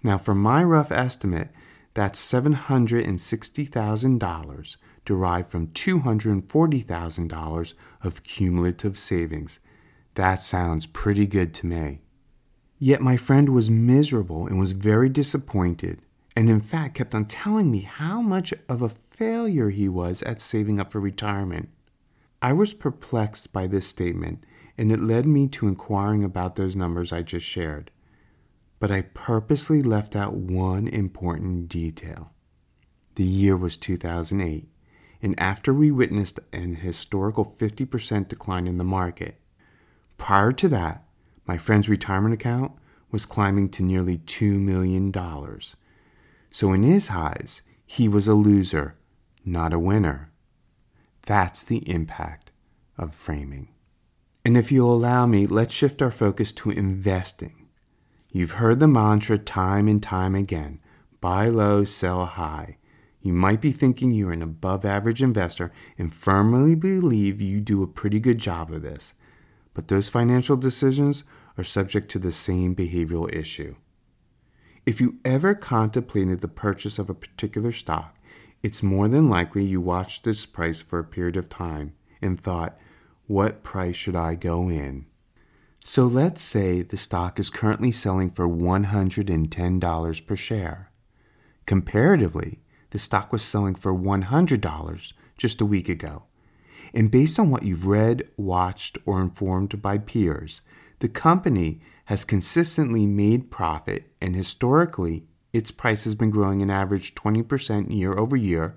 Now, 0.02 0.18
from 0.18 0.42
my 0.42 0.64
rough 0.64 0.92
estimate, 0.92 1.50
that's 1.94 2.20
$760,000 2.20 4.78
derived 5.06 5.48
from 5.48 5.68
$240,000 5.68 7.74
of 8.04 8.24
cumulative 8.24 8.98
savings. 8.98 9.60
That 10.16 10.42
sounds 10.42 10.88
pretty 10.88 11.28
good 11.28 11.54
to 11.54 11.68
me. 11.68 12.02
Yet 12.80 13.02
my 13.02 13.16
friend 13.16 13.50
was 13.50 13.70
miserable 13.70 14.48
and 14.48 14.60
was 14.60 14.72
very 14.72 15.08
disappointed, 15.08 16.02
and 16.36 16.50
in 16.50 16.62
fact 16.62 16.96
kept 16.96 17.14
on 17.14 17.26
telling 17.26 17.72
me 17.72 17.82
how 17.82 18.22
much 18.22 18.54
of 18.70 18.82
a 18.82 18.90
failure 18.90 19.70
he 19.70 19.90
was 19.90 20.24
at 20.24 20.42
saving 20.42 20.80
up 20.80 20.92
for 20.92 21.00
retirement. 21.00 21.70
I 22.42 22.54
was 22.54 22.74
perplexed 22.74 23.54
by 23.54 23.68
this 23.68 23.88
statement, 23.88 24.44
and 24.78 24.92
it 24.92 25.00
led 25.00 25.26
me 25.26 25.48
to 25.50 25.68
inquiring 25.68 26.24
about 26.24 26.56
those 26.56 26.76
numbers 26.76 27.12
I 27.12 27.22
just 27.22 27.46
shared 27.46 27.92
but 28.82 28.92
I 28.92 29.04
purposely 29.14 29.84
left 29.84 30.16
out 30.16 30.34
one 30.34 30.88
important 30.88 31.70
detail. 31.70 32.32
The 33.14 33.24
year 33.24 33.56
was 33.56 33.78
2008, 33.78 34.68
and 35.22 35.40
after 35.40 35.72
we 35.72 35.92
witnessed 35.92 36.40
an 36.52 36.78
historical 36.78 37.46
50% 37.46 38.28
decline 38.28 38.66
in 38.66 38.80
the 38.80 38.84
market. 38.84 39.36
Prior 40.18 40.52
to 40.54 40.68
that, 40.70 41.06
my 41.46 41.60
friend's 41.60 41.88
retirement 41.88 42.34
account 42.34 42.72
was 43.12 43.28
climbing 43.28 43.70
to 43.70 43.84
nearly 43.84 44.18
$2 44.18 44.60
million. 44.60 45.12
So, 46.52 46.74
in 46.74 46.84
his 46.84 47.10
eyes, 47.10 47.62
he 47.86 48.08
was 48.08 48.28
a 48.28 48.34
loser, 48.36 48.96
not 49.44 49.74
a 49.74 49.80
winner. 49.80 50.32
That's 51.24 51.64
the 51.64 51.90
impact 51.90 52.52
of 52.98 53.16
framing. 53.16 53.70
And 54.46 54.58
if 54.58 54.72
you'll 54.72 54.94
allow 54.94 55.26
me, 55.26 55.48
let's 55.48 55.74
shift 55.74 56.02
our 56.02 56.12
focus 56.12 56.52
to 56.54 56.72
investing 56.72 57.62
You've 58.32 58.52
heard 58.52 58.80
the 58.80 58.88
mantra 58.88 59.38
time 59.38 59.90
and 59.90 60.02
time 60.02 60.36
again 60.36 60.80
buy 61.20 61.50
low, 61.50 61.84
sell 61.84 62.26
high. 62.26 62.78
You 63.22 63.34
might 63.34 63.62
be 63.62 63.72
thinking 63.72 64.10
you're 64.10 64.32
an 64.32 64.42
above 64.42 64.86
average 64.86 65.22
investor 65.22 65.72
and 65.98 66.14
firmly 66.14 66.74
believe 66.74 67.42
you 67.42 67.60
do 67.60 67.84
a 67.84 67.88
pretty 67.88 68.20
good 68.20 68.40
job 68.40 68.72
of 68.72 68.82
this. 68.82 69.14
But 69.74 69.90
those 69.90 70.10
financial 70.10 70.58
decisions 70.58 71.24
are 71.58 71.64
subject 71.64 72.10
to 72.12 72.20
the 72.20 72.32
same 72.32 72.76
behavioral 72.76 73.32
issue. 73.32 73.76
If 74.84 75.00
you 75.00 75.20
ever 75.24 75.54
contemplated 75.54 76.42
the 76.42 76.48
purchase 76.48 76.98
of 76.98 77.10
a 77.10 77.14
particular 77.14 77.72
stock, 77.72 78.18
it's 78.64 78.82
more 78.82 79.08
than 79.08 79.30
likely 79.30 79.64
you 79.64 79.80
watched 79.80 80.26
its 80.26 80.46
price 80.48 80.82
for 80.82 80.98
a 80.98 81.04
period 81.04 81.38
of 81.38 81.50
time 81.50 81.94
and 82.20 82.40
thought, 82.40 82.80
what 83.28 83.64
price 83.64 83.96
should 83.96 84.16
I 84.16 84.34
go 84.34 84.70
in? 84.70 85.06
So 85.84 86.06
let's 86.08 86.42
say 86.42 86.82
the 86.82 86.98
stock 86.98 87.40
is 87.40 87.52
currently 87.52 87.92
selling 87.92 88.32
for 88.32 88.48
$110 88.48 90.26
per 90.26 90.36
share. 90.36 90.92
Comparatively, 91.68 92.60
the 92.90 93.00
stock 93.00 93.32
was 93.32 93.44
selling 93.44 93.76
for 93.76 93.94
$100 93.94 95.14
just 95.38 95.62
a 95.62 95.66
week 95.66 95.90
ago. 95.90 96.24
And 96.94 97.12
based 97.12 97.40
on 97.40 97.52
what 97.52 97.64
you've 97.64 97.86
read, 97.86 98.30
watched, 98.36 98.98
or 99.06 99.22
informed 99.22 99.82
by 99.82 100.00
peers, 100.00 100.62
the 101.00 101.08
company 101.08 101.82
has 102.12 102.26
consistently 102.26 103.06
made 103.06 103.50
profit 103.50 104.12
and 104.20 104.36
historically 104.36 105.24
its 105.54 105.72
price 105.72 106.04
has 106.04 106.14
been 106.14 106.30
growing 106.30 106.62
an 106.62 106.70
average 106.70 107.16
20% 107.16 107.90
year 107.90 108.12
over 108.18 108.36
year. 108.36 108.76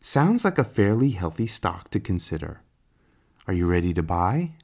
Sounds 0.00 0.44
like 0.44 0.58
a 0.58 0.64
fairly 0.64 1.10
healthy 1.10 1.46
stock 1.46 1.88
to 1.90 2.00
consider. 2.00 2.62
Are 3.46 3.54
you 3.54 3.66
ready 3.66 3.94
to 3.94 4.02
buy? 4.02 4.54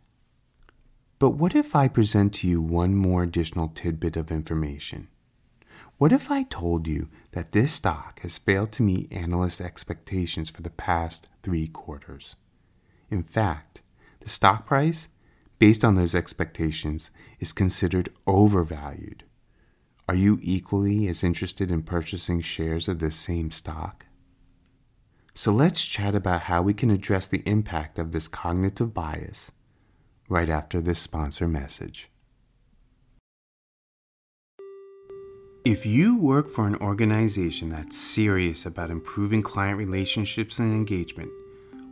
But 1.20 1.36
what 1.36 1.54
if 1.54 1.76
I 1.76 1.86
present 1.86 2.34
to 2.34 2.48
you 2.48 2.60
one 2.60 2.96
more 2.96 3.22
additional 3.22 3.68
tidbit 3.68 4.16
of 4.16 4.32
information? 4.32 5.06
What 5.98 6.10
if 6.10 6.32
I 6.32 6.42
told 6.42 6.88
you 6.88 7.10
that 7.30 7.52
this 7.52 7.74
stock 7.74 8.18
has 8.22 8.38
failed 8.38 8.72
to 8.72 8.82
meet 8.82 9.12
analyst 9.12 9.60
expectations 9.60 10.50
for 10.50 10.62
the 10.62 10.70
past 10.70 11.30
three 11.44 11.68
quarters? 11.68 12.34
In 13.08 13.22
fact, 13.22 13.82
the 14.18 14.28
stock 14.28 14.66
price, 14.66 15.10
based 15.60 15.84
on 15.84 15.94
those 15.94 16.14
expectations, 16.14 17.10
is 17.38 17.52
considered 17.52 18.08
overvalued. 18.26 19.22
Are 20.08 20.14
you 20.16 20.40
equally 20.42 21.06
as 21.06 21.22
interested 21.22 21.70
in 21.70 21.82
purchasing 21.82 22.40
shares 22.40 22.88
of 22.88 22.98
this 22.98 23.14
same 23.14 23.52
stock? 23.52 24.06
So 25.34 25.52
let's 25.52 25.84
chat 25.84 26.16
about 26.16 26.42
how 26.42 26.62
we 26.62 26.74
can 26.74 26.90
address 26.90 27.28
the 27.28 27.42
impact 27.46 27.98
of 27.98 28.10
this 28.10 28.26
cognitive 28.26 28.92
bias 28.92 29.52
right 30.28 30.48
after 30.48 30.80
this 30.80 30.98
sponsor 30.98 31.46
message. 31.46 32.10
If 35.64 35.84
you 35.84 36.16
work 36.16 36.50
for 36.50 36.66
an 36.66 36.76
organization 36.76 37.68
that's 37.68 37.98
serious 37.98 38.64
about 38.64 38.90
improving 38.90 39.42
client 39.42 39.76
relationships 39.76 40.58
and 40.58 40.74
engagement, 40.74 41.30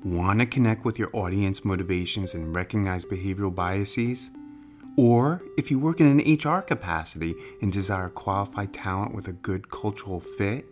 want 0.05 0.41
to 0.41 0.47
connect 0.47 0.85
with 0.85 0.99
your 0.99 1.11
audience 1.13 1.65
motivations 1.65 2.35
and 2.35 2.55
recognize 2.55 3.05
behavioral 3.05 3.55
biases, 3.55 4.31
or 4.97 5.43
if 5.57 5.71
you 5.71 5.79
work 5.79 6.01
in 6.01 6.07
an 6.07 6.35
HR 6.35 6.61
capacity 6.61 7.35
and 7.63 7.73
desire 7.73 8.09
qualified 8.09 8.73
talent 8.73 9.15
with 9.15 9.29
a 9.29 9.33
good 9.33 9.71
cultural 9.71 10.21
fit, 10.21 10.65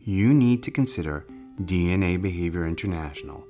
you 0.00 0.34
need 0.34 0.62
to 0.62 0.70
consider 0.70 1.24
DNA 1.62 2.20
Behavior 2.20 2.66
International 2.66 3.44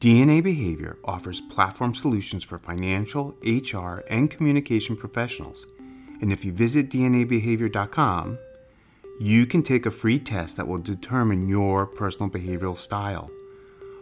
DNA 0.00 0.42
Behavior 0.42 0.96
offers 1.04 1.42
platform 1.42 1.94
solutions 1.94 2.42
for 2.42 2.58
financial, 2.58 3.34
HR, 3.44 4.02
and 4.08 4.30
communication 4.30 4.96
professionals. 4.96 5.66
And 6.22 6.32
if 6.32 6.42
you 6.42 6.52
visit 6.52 6.88
DNABehavior.com, 6.88 8.38
you 9.20 9.44
can 9.44 9.62
take 9.62 9.84
a 9.84 9.90
free 9.90 10.18
test 10.18 10.56
that 10.56 10.66
will 10.66 10.78
determine 10.78 11.48
your 11.48 11.84
personal 11.84 12.30
behavioral 12.30 12.78
style. 12.78 13.30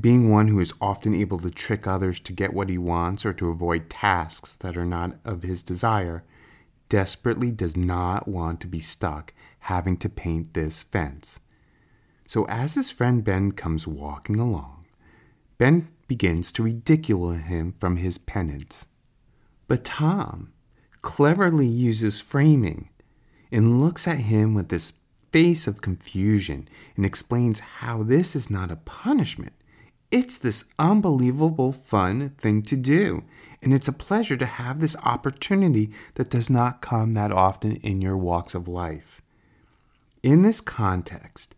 being 0.00 0.30
one 0.30 0.48
who 0.48 0.60
is 0.60 0.74
often 0.80 1.14
able 1.14 1.38
to 1.40 1.50
trick 1.50 1.86
others 1.86 2.18
to 2.20 2.32
get 2.32 2.52
what 2.52 2.68
he 2.68 2.78
wants 2.78 3.26
or 3.26 3.32
to 3.34 3.50
avoid 3.50 3.90
tasks 3.90 4.54
that 4.56 4.76
are 4.76 4.86
not 4.86 5.16
of 5.24 5.42
his 5.42 5.62
desire, 5.62 6.24
desperately 6.88 7.50
does 7.50 7.76
not 7.76 8.26
want 8.26 8.60
to 8.60 8.66
be 8.66 8.80
stuck 8.80 9.34
having 9.60 9.96
to 9.98 10.08
paint 10.08 10.54
this 10.54 10.82
fence. 10.82 11.40
So 12.28 12.44
as 12.44 12.74
his 12.74 12.90
friend 12.90 13.24
Ben 13.24 13.52
comes 13.52 13.86
walking 13.86 14.38
along, 14.38 14.84
Ben 15.56 15.88
begins 16.08 16.52
to 16.52 16.62
ridicule 16.62 17.30
him 17.30 17.72
from 17.80 17.96
his 17.96 18.18
penance. 18.18 18.84
But 19.66 19.82
Tom 19.82 20.52
cleverly 21.00 21.66
uses 21.66 22.20
framing 22.20 22.90
and 23.50 23.80
looks 23.80 24.06
at 24.06 24.18
him 24.18 24.52
with 24.52 24.68
this 24.68 24.92
face 25.32 25.66
of 25.66 25.80
confusion 25.80 26.68
and 26.96 27.06
explains 27.06 27.60
how 27.60 28.02
this 28.02 28.36
is 28.36 28.50
not 28.50 28.70
a 28.70 28.76
punishment. 28.76 29.54
It's 30.10 30.36
this 30.36 30.64
unbelievable 30.78 31.72
fun 31.72 32.34
thing 32.36 32.60
to 32.64 32.76
do. 32.76 33.24
And 33.62 33.72
it's 33.72 33.88
a 33.88 33.92
pleasure 33.92 34.36
to 34.36 34.46
have 34.46 34.80
this 34.80 34.96
opportunity 35.02 35.92
that 36.16 36.28
does 36.28 36.50
not 36.50 36.82
come 36.82 37.14
that 37.14 37.32
often 37.32 37.76
in 37.76 38.02
your 38.02 38.18
walks 38.18 38.54
of 38.54 38.68
life. 38.68 39.22
In 40.22 40.42
this 40.42 40.60
context, 40.60 41.54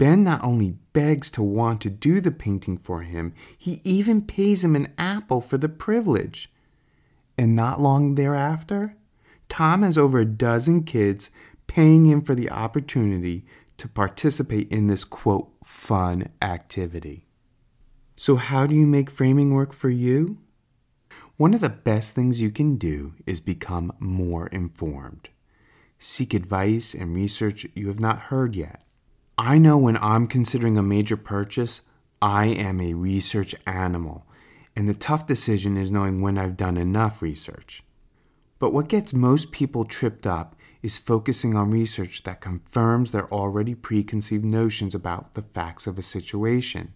Ben 0.00 0.24
not 0.24 0.42
only 0.42 0.78
begs 0.94 1.30
to 1.32 1.42
want 1.42 1.82
to 1.82 1.90
do 1.90 2.22
the 2.22 2.30
painting 2.30 2.78
for 2.78 3.02
him, 3.02 3.34
he 3.58 3.82
even 3.84 4.22
pays 4.22 4.64
him 4.64 4.74
an 4.74 4.88
apple 4.96 5.42
for 5.42 5.58
the 5.58 5.68
privilege. 5.68 6.50
And 7.36 7.54
not 7.54 7.82
long 7.82 8.14
thereafter, 8.14 8.96
Tom 9.50 9.82
has 9.82 9.98
over 9.98 10.18
a 10.18 10.24
dozen 10.24 10.84
kids 10.84 11.28
paying 11.66 12.06
him 12.06 12.22
for 12.22 12.34
the 12.34 12.48
opportunity 12.48 13.44
to 13.76 13.88
participate 13.88 14.72
in 14.72 14.86
this 14.86 15.04
quote 15.04 15.50
fun 15.62 16.30
activity. 16.40 17.26
So, 18.16 18.36
how 18.36 18.66
do 18.66 18.74
you 18.74 18.86
make 18.86 19.10
framing 19.10 19.52
work 19.52 19.74
for 19.74 19.90
you? 19.90 20.38
One 21.36 21.52
of 21.52 21.60
the 21.60 21.68
best 21.68 22.14
things 22.14 22.40
you 22.40 22.50
can 22.50 22.76
do 22.76 23.12
is 23.26 23.40
become 23.40 23.92
more 23.98 24.46
informed. 24.46 25.28
Seek 25.98 26.32
advice 26.32 26.94
and 26.94 27.14
research 27.14 27.66
you 27.74 27.88
have 27.88 28.00
not 28.00 28.18
heard 28.18 28.56
yet. 28.56 28.82
I 29.40 29.56
know 29.56 29.78
when 29.78 29.96
I'm 29.96 30.26
considering 30.26 30.76
a 30.76 30.82
major 30.82 31.16
purchase, 31.16 31.80
I 32.20 32.44
am 32.48 32.78
a 32.78 32.92
research 32.92 33.54
animal, 33.66 34.26
and 34.76 34.86
the 34.86 34.92
tough 34.92 35.26
decision 35.26 35.78
is 35.78 35.90
knowing 35.90 36.20
when 36.20 36.36
I've 36.36 36.58
done 36.58 36.76
enough 36.76 37.22
research. 37.22 37.82
But 38.58 38.74
what 38.74 38.90
gets 38.90 39.14
most 39.14 39.50
people 39.50 39.86
tripped 39.86 40.26
up 40.26 40.56
is 40.82 40.98
focusing 40.98 41.56
on 41.56 41.70
research 41.70 42.22
that 42.24 42.42
confirms 42.42 43.12
their 43.12 43.32
already 43.32 43.74
preconceived 43.74 44.44
notions 44.44 44.94
about 44.94 45.32
the 45.32 45.40
facts 45.40 45.86
of 45.86 45.98
a 45.98 46.02
situation. 46.02 46.92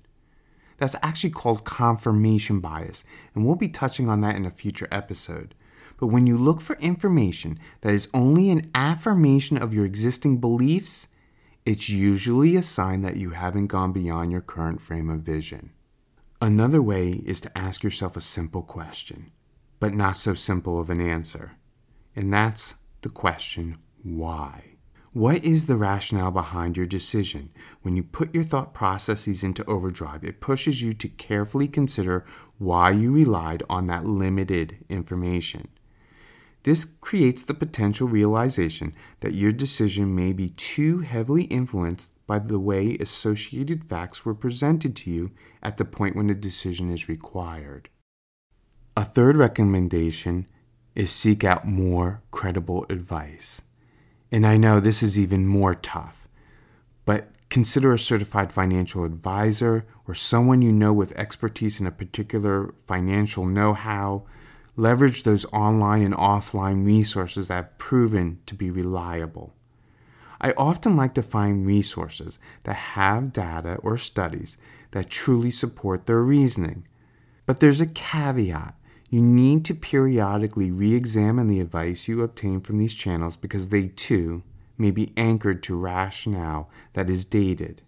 That's 0.76 0.96
actually 1.02 1.30
called 1.30 1.64
confirmation 1.64 2.60
bias, 2.60 3.04
and 3.34 3.46
we'll 3.46 3.54
be 3.54 3.68
touching 3.70 4.10
on 4.10 4.20
that 4.20 4.36
in 4.36 4.44
a 4.44 4.50
future 4.50 4.88
episode. 4.92 5.54
But 5.96 6.08
when 6.08 6.26
you 6.26 6.36
look 6.36 6.60
for 6.60 6.76
information 6.76 7.58
that 7.80 7.94
is 7.94 8.08
only 8.12 8.50
an 8.50 8.70
affirmation 8.74 9.56
of 9.56 9.72
your 9.72 9.86
existing 9.86 10.40
beliefs, 10.42 11.08
it's 11.66 11.88
usually 11.88 12.56
a 12.56 12.62
sign 12.62 13.00
that 13.02 13.16
you 13.16 13.30
haven't 13.30 13.68
gone 13.68 13.92
beyond 13.92 14.30
your 14.30 14.42
current 14.42 14.82
frame 14.82 15.08
of 15.08 15.20
vision. 15.20 15.70
Another 16.40 16.82
way 16.82 17.22
is 17.24 17.40
to 17.40 17.58
ask 17.58 17.82
yourself 17.82 18.16
a 18.16 18.20
simple 18.20 18.62
question, 18.62 19.30
but 19.80 19.94
not 19.94 20.18
so 20.18 20.34
simple 20.34 20.78
of 20.78 20.90
an 20.90 21.00
answer. 21.00 21.52
And 22.14 22.32
that's 22.32 22.74
the 23.00 23.08
question 23.08 23.78
why? 24.02 24.74
What 25.14 25.42
is 25.44 25.64
the 25.64 25.76
rationale 25.76 26.32
behind 26.32 26.76
your 26.76 26.86
decision? 26.86 27.50
When 27.80 27.96
you 27.96 28.02
put 28.02 28.34
your 28.34 28.44
thought 28.44 28.74
processes 28.74 29.42
into 29.42 29.64
overdrive, 29.64 30.22
it 30.22 30.40
pushes 30.40 30.82
you 30.82 30.92
to 30.92 31.08
carefully 31.08 31.68
consider 31.68 32.26
why 32.58 32.90
you 32.90 33.10
relied 33.10 33.62
on 33.70 33.86
that 33.86 34.04
limited 34.04 34.84
information. 34.90 35.68
This 36.64 36.84
creates 36.84 37.42
the 37.42 37.54
potential 37.54 38.08
realization 38.08 38.94
that 39.20 39.34
your 39.34 39.52
decision 39.52 40.14
may 40.14 40.32
be 40.32 40.48
too 40.48 41.00
heavily 41.00 41.44
influenced 41.44 42.10
by 42.26 42.38
the 42.38 42.58
way 42.58 42.96
associated 42.96 43.84
facts 43.84 44.24
were 44.24 44.34
presented 44.34 44.96
to 44.96 45.10
you 45.10 45.30
at 45.62 45.76
the 45.76 45.84
point 45.84 46.16
when 46.16 46.30
a 46.30 46.34
decision 46.34 46.90
is 46.90 47.08
required. 47.08 47.90
A 48.96 49.04
third 49.04 49.36
recommendation 49.36 50.46
is 50.94 51.10
seek 51.10 51.44
out 51.44 51.66
more 51.66 52.22
credible 52.30 52.86
advice. 52.88 53.60
And 54.32 54.46
I 54.46 54.56
know 54.56 54.80
this 54.80 55.02
is 55.02 55.18
even 55.18 55.46
more 55.46 55.74
tough, 55.74 56.26
but 57.04 57.28
consider 57.50 57.92
a 57.92 57.98
certified 57.98 58.50
financial 58.50 59.04
advisor 59.04 59.84
or 60.08 60.14
someone 60.14 60.62
you 60.62 60.72
know 60.72 60.94
with 60.94 61.12
expertise 61.12 61.78
in 61.78 61.86
a 61.86 61.90
particular 61.90 62.74
financial 62.86 63.44
know 63.44 63.74
how. 63.74 64.24
Leverage 64.76 65.22
those 65.22 65.44
online 65.46 66.02
and 66.02 66.14
offline 66.14 66.84
resources 66.84 67.48
that 67.48 67.54
have 67.54 67.78
proven 67.78 68.40
to 68.46 68.54
be 68.54 68.70
reliable. 68.70 69.54
I 70.40 70.52
often 70.56 70.96
like 70.96 71.14
to 71.14 71.22
find 71.22 71.66
resources 71.66 72.38
that 72.64 72.74
have 72.74 73.32
data 73.32 73.76
or 73.76 73.96
studies 73.96 74.56
that 74.90 75.08
truly 75.08 75.50
support 75.50 76.06
their 76.06 76.20
reasoning. 76.20 76.86
But 77.46 77.60
there's 77.60 77.80
a 77.80 77.86
caveat 77.86 78.74
you 79.10 79.20
need 79.20 79.64
to 79.66 79.74
periodically 79.74 80.72
re 80.72 80.94
examine 80.94 81.46
the 81.46 81.60
advice 81.60 82.08
you 82.08 82.22
obtain 82.22 82.60
from 82.60 82.78
these 82.78 82.94
channels 82.94 83.36
because 83.36 83.68
they 83.68 83.86
too 83.86 84.42
may 84.76 84.90
be 84.90 85.12
anchored 85.16 85.62
to 85.62 85.76
rationale 85.76 86.68
that 86.94 87.08
is 87.08 87.24
dated. 87.24 87.82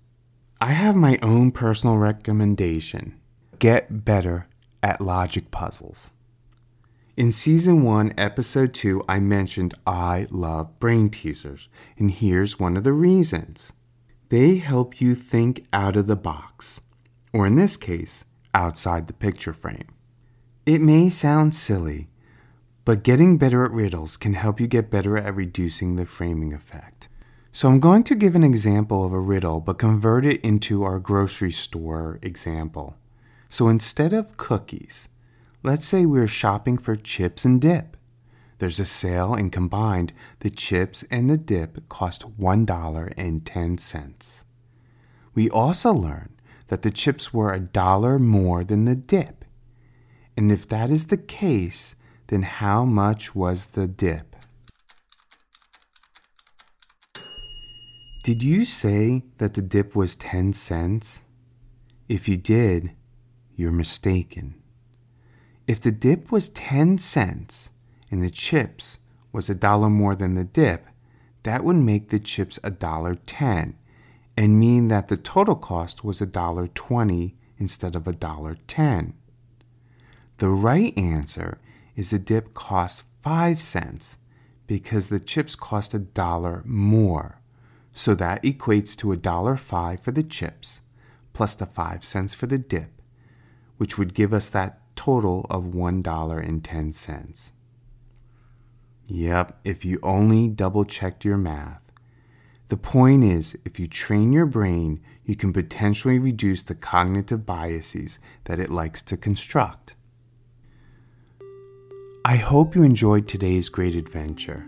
I 0.61 0.73
have 0.73 0.95
my 0.95 1.19
own 1.23 1.51
personal 1.51 1.97
recommendation 1.97 3.21
get 3.59 4.05
better 4.05 4.47
at 4.83 5.01
logic 5.01 5.51
puzzles. 5.51 6.13
In 7.17 7.33
season 7.33 7.83
1, 7.83 8.13
episode 8.19 8.75
2, 8.75 9.05
I 9.09 9.21
mentioned 9.21 9.73
I 9.87 10.27
love 10.31 10.79
brain 10.79 11.09
teasers, 11.09 11.71
and 11.97 12.11
here's 12.11 12.61
one 12.61 12.77
of 12.77 12.85
the 12.85 12.93
reasons. 12.93 13.73
They 14.29 14.57
help 14.57 15.01
you 15.01 15.15
think 15.15 15.65
out 15.73 15.97
of 15.97 16.09
the 16.09 16.15
box, 16.15 16.83
or 17.33 17.47
in 17.47 17.55
this 17.55 17.79
case, 17.79 18.27
outside 18.53 19.07
the 19.07 19.15
picture 19.15 19.55
frame. 19.55 19.89
It 20.67 20.83
may 20.83 21.09
sound 21.09 21.55
silly, 21.55 22.11
but 22.85 23.03
getting 23.03 23.39
better 23.39 23.65
at 23.65 23.73
riddles 23.73 24.19
can 24.19 24.35
help 24.35 24.61
you 24.61 24.67
get 24.67 24.91
better 24.91 25.17
at 25.17 25.35
reducing 25.35 25.97
the 25.97 26.05
framing 26.05 26.53
effect. 26.53 27.09
So 27.51 27.69
I'm 27.69 27.81
going 27.81 28.05
to 28.05 28.15
give 28.15 28.37
an 28.37 28.45
example 28.45 29.07
of 29.07 29.15
a 29.15 29.19
riddle, 29.19 29.61
but 29.61 29.79
convert 29.79 30.27
it 30.27 30.43
into 30.43 30.83
our 30.83 30.99
grocery 30.99 31.53
store 31.53 32.19
example. 32.21 32.95
So 33.49 33.71
instead 33.71 34.13
of 34.13 34.37
cookies, 34.37 35.09
let's 35.63 35.85
say 35.85 36.07
we're 36.07 36.29
shopping 36.29 36.79
for 36.79 36.97
chips 36.97 37.45
and 37.45 37.61
dip. 37.61 37.97
There's 38.59 38.81
a 38.81 38.87
sale, 38.87 39.35
and 39.35 39.53
combined, 39.53 40.13
the 40.41 40.51
chips 40.51 41.05
and 41.11 41.29
the 41.29 41.37
dip 41.37 41.89
cost 41.89 42.39
$1.10. 42.39 44.45
We 45.35 45.51
also 45.51 45.93
learn 45.93 46.31
that 46.69 46.83
the 46.83 46.91
chips 46.91 47.35
were 47.35 47.53
a 47.53 47.61
dollar 47.61 48.19
more 48.19 48.65
than 48.65 48.87
the 48.87 48.97
dip. 48.97 49.45
And 50.37 50.51
if 50.51 50.69
that 50.69 50.91
is 50.91 51.07
the 51.07 51.17
case, 51.17 51.95
then 52.29 52.43
how 52.43 52.85
much 52.85 53.35
was 53.35 53.69
the 53.69 53.87
dip? 53.87 54.35
Did 58.25 58.43
you 58.43 58.65
say 58.65 59.23
that 59.39 59.55
the 59.55 59.63
dip 59.63 59.95
was 59.95 60.17
10 60.17 60.53
cents? 60.53 61.23
If 62.09 62.29
you 62.29 62.37
did, 62.37 62.93
you're 63.55 63.71
mistaken. 63.71 64.57
If 65.67 65.81
the 65.81 65.91
dip 65.91 66.31
was 66.31 66.49
10 66.49 66.99
cents 66.99 67.71
and 68.11 68.23
the 68.23 68.31
chips 68.31 69.01
was 69.33 69.51
a 69.51 69.55
dollar 69.55 69.91
more 69.91 70.15
than 70.15 70.35
the 70.35 70.45
dip, 70.45 70.87
that 71.43 71.65
would 71.65 71.77
make 71.77 72.09
the 72.09 72.21
chips 72.21 72.59
a 72.63 72.71
dollar 72.71 73.17
10 73.17 73.77
and 74.37 74.61
mean 74.61 74.89
that 74.89 75.09
the 75.09 75.17
total 75.17 75.57
cost 75.57 76.05
was 76.05 76.21
a 76.21 76.27
dollar 76.27 76.69
20 76.69 77.35
instead 77.59 77.97
of 77.97 78.07
a 78.07 78.13
dollar 78.13 78.57
10. 78.69 79.15
The 80.37 80.49
right 80.49 80.97
answer 80.97 81.59
is 81.97 82.11
the 82.11 82.19
dip 82.19 82.55
cost 82.55 83.05
5 83.23 83.61
cents 83.61 84.19
because 84.67 85.09
the 85.09 85.21
chips 85.21 85.57
cost 85.57 85.95
a 85.95 85.99
dollar 85.99 86.63
more. 86.65 87.41
So 87.93 88.15
that 88.15 88.43
equates 88.43 88.95
to 88.99 89.11
a 89.11 89.17
dollar 89.17 89.57
5 89.57 90.01
for 90.01 90.13
the 90.13 90.23
chips 90.23 90.83
plus 91.33 91.55
the 91.55 91.67
5 91.67 92.05
cents 92.05 92.35
for 92.35 92.47
the 92.47 92.59
dip, 92.59 93.01
which 93.79 93.99
would 93.99 94.15
give 94.15 94.33
us 94.33 94.49
that 94.51 94.81
total 94.97 95.47
of 95.49 95.65
$1.10. 95.65 97.53
Yep, 99.09 99.61
if 99.63 99.85
you 99.85 100.01
only 100.03 100.49
double 100.49 100.85
checked 100.85 101.25
your 101.25 101.37
math. 101.37 101.83
The 102.69 102.77
point 102.77 103.23
is, 103.23 103.57
if 103.65 103.79
you 103.79 103.87
train 103.87 104.33
your 104.33 104.47
brain, 104.47 105.01
you 105.25 105.37
can 105.37 105.53
potentially 105.53 106.19
reduce 106.19 106.65
the 106.65 106.75
cognitive 106.75 107.47
biases 107.47 108.19
that 108.45 108.59
it 108.59 108.71
likes 108.71 109.03
to 109.03 109.17
construct. 109.17 109.95
I 112.25 112.37
hope 112.37 112.75
you 112.75 112.83
enjoyed 112.83 113.29
today's 113.29 113.69
great 113.69 113.95
adventure, 113.95 114.67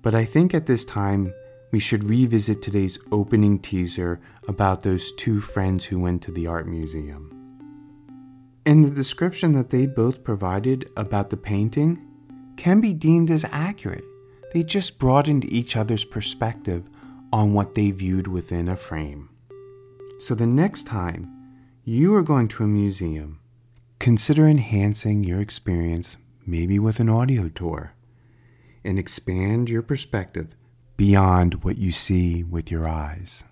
but 0.00 0.14
I 0.14 0.24
think 0.24 0.54
at 0.54 0.66
this 0.66 0.84
time 0.84 1.34
we 1.72 1.80
should 1.80 2.04
revisit 2.04 2.62
today's 2.62 3.00
opening 3.10 3.58
teaser 3.58 4.20
about 4.46 4.82
those 4.82 5.10
two 5.12 5.40
friends 5.40 5.86
who 5.86 5.98
went 5.98 6.22
to 6.22 6.30
the 6.30 6.46
art 6.46 6.68
museum. 6.68 7.37
And 8.68 8.84
the 8.84 8.90
description 8.90 9.54
that 9.54 9.70
they 9.70 9.86
both 9.86 10.22
provided 10.22 10.90
about 10.94 11.30
the 11.30 11.38
painting 11.38 12.06
can 12.58 12.82
be 12.82 12.92
deemed 12.92 13.30
as 13.30 13.46
accurate. 13.50 14.04
They 14.52 14.62
just 14.62 14.98
broadened 14.98 15.50
each 15.50 15.74
other's 15.74 16.04
perspective 16.04 16.86
on 17.32 17.54
what 17.54 17.72
they 17.72 17.90
viewed 17.92 18.26
within 18.28 18.68
a 18.68 18.76
frame. 18.76 19.30
So 20.18 20.34
the 20.34 20.46
next 20.46 20.82
time 20.82 21.32
you 21.84 22.14
are 22.14 22.22
going 22.22 22.46
to 22.48 22.64
a 22.64 22.66
museum, 22.66 23.40
consider 24.00 24.46
enhancing 24.46 25.24
your 25.24 25.40
experience 25.40 26.18
maybe 26.46 26.78
with 26.78 27.00
an 27.00 27.08
audio 27.08 27.48
tour 27.48 27.94
and 28.84 28.98
expand 28.98 29.70
your 29.70 29.80
perspective 29.80 30.54
beyond 30.98 31.64
what 31.64 31.78
you 31.78 31.90
see 31.90 32.44
with 32.44 32.70
your 32.70 32.86
eyes. 32.86 33.44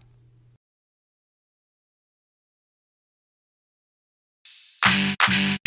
As 5.28 5.58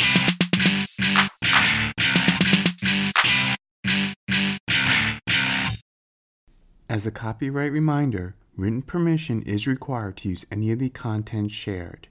a 7.06 7.12
copyright 7.12 7.74
reminder, 7.74 8.36
written 8.56 8.82
permission 8.82 9.42
is 9.42 9.68
required 9.68 10.16
to 10.18 10.30
use 10.30 10.46
any 10.50 10.72
of 10.72 10.80
the 10.80 10.90
content 10.90 11.52
shared. 11.52 12.08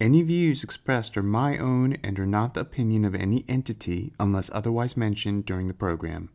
Any 0.00 0.22
views 0.22 0.64
expressed 0.64 1.16
are 1.16 1.22
my 1.22 1.56
own 1.56 1.98
and 2.02 2.18
are 2.18 2.26
not 2.26 2.54
the 2.54 2.60
opinion 2.60 3.04
of 3.04 3.14
any 3.14 3.44
entity 3.48 4.12
unless 4.18 4.50
otherwise 4.52 4.96
mentioned 4.96 5.46
during 5.46 5.68
the 5.68 5.74
program. 5.74 6.30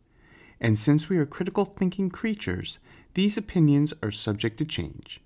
And 0.62 0.80
since 0.80 1.10
we 1.10 1.18
are 1.18 1.26
critical 1.26 1.66
thinking 1.66 2.10
creatures, 2.10 2.80
these 3.16 3.38
opinions 3.38 3.94
are 4.02 4.12
subject 4.12 4.60
to 4.60 4.66
change. 4.66 5.20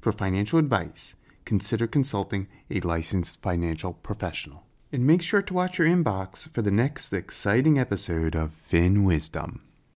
For 0.00 0.12
financial 0.12 0.60
advice, 0.60 1.16
consider 1.44 1.88
consulting 1.88 2.46
a 2.70 2.78
licensed 2.78 3.42
financial 3.42 3.92
professional. 3.92 4.62
And 4.94 5.08
make 5.08 5.22
sure 5.22 5.42
to 5.42 5.54
watch 5.54 5.78
your 5.78 5.88
inbox 5.88 6.48
for 6.50 6.62
the 6.62 6.70
next 6.70 7.12
exciting 7.12 7.80
episode 7.80 8.36
of 8.36 8.52
Fin 8.52 9.02
Wisdom. 9.02 9.60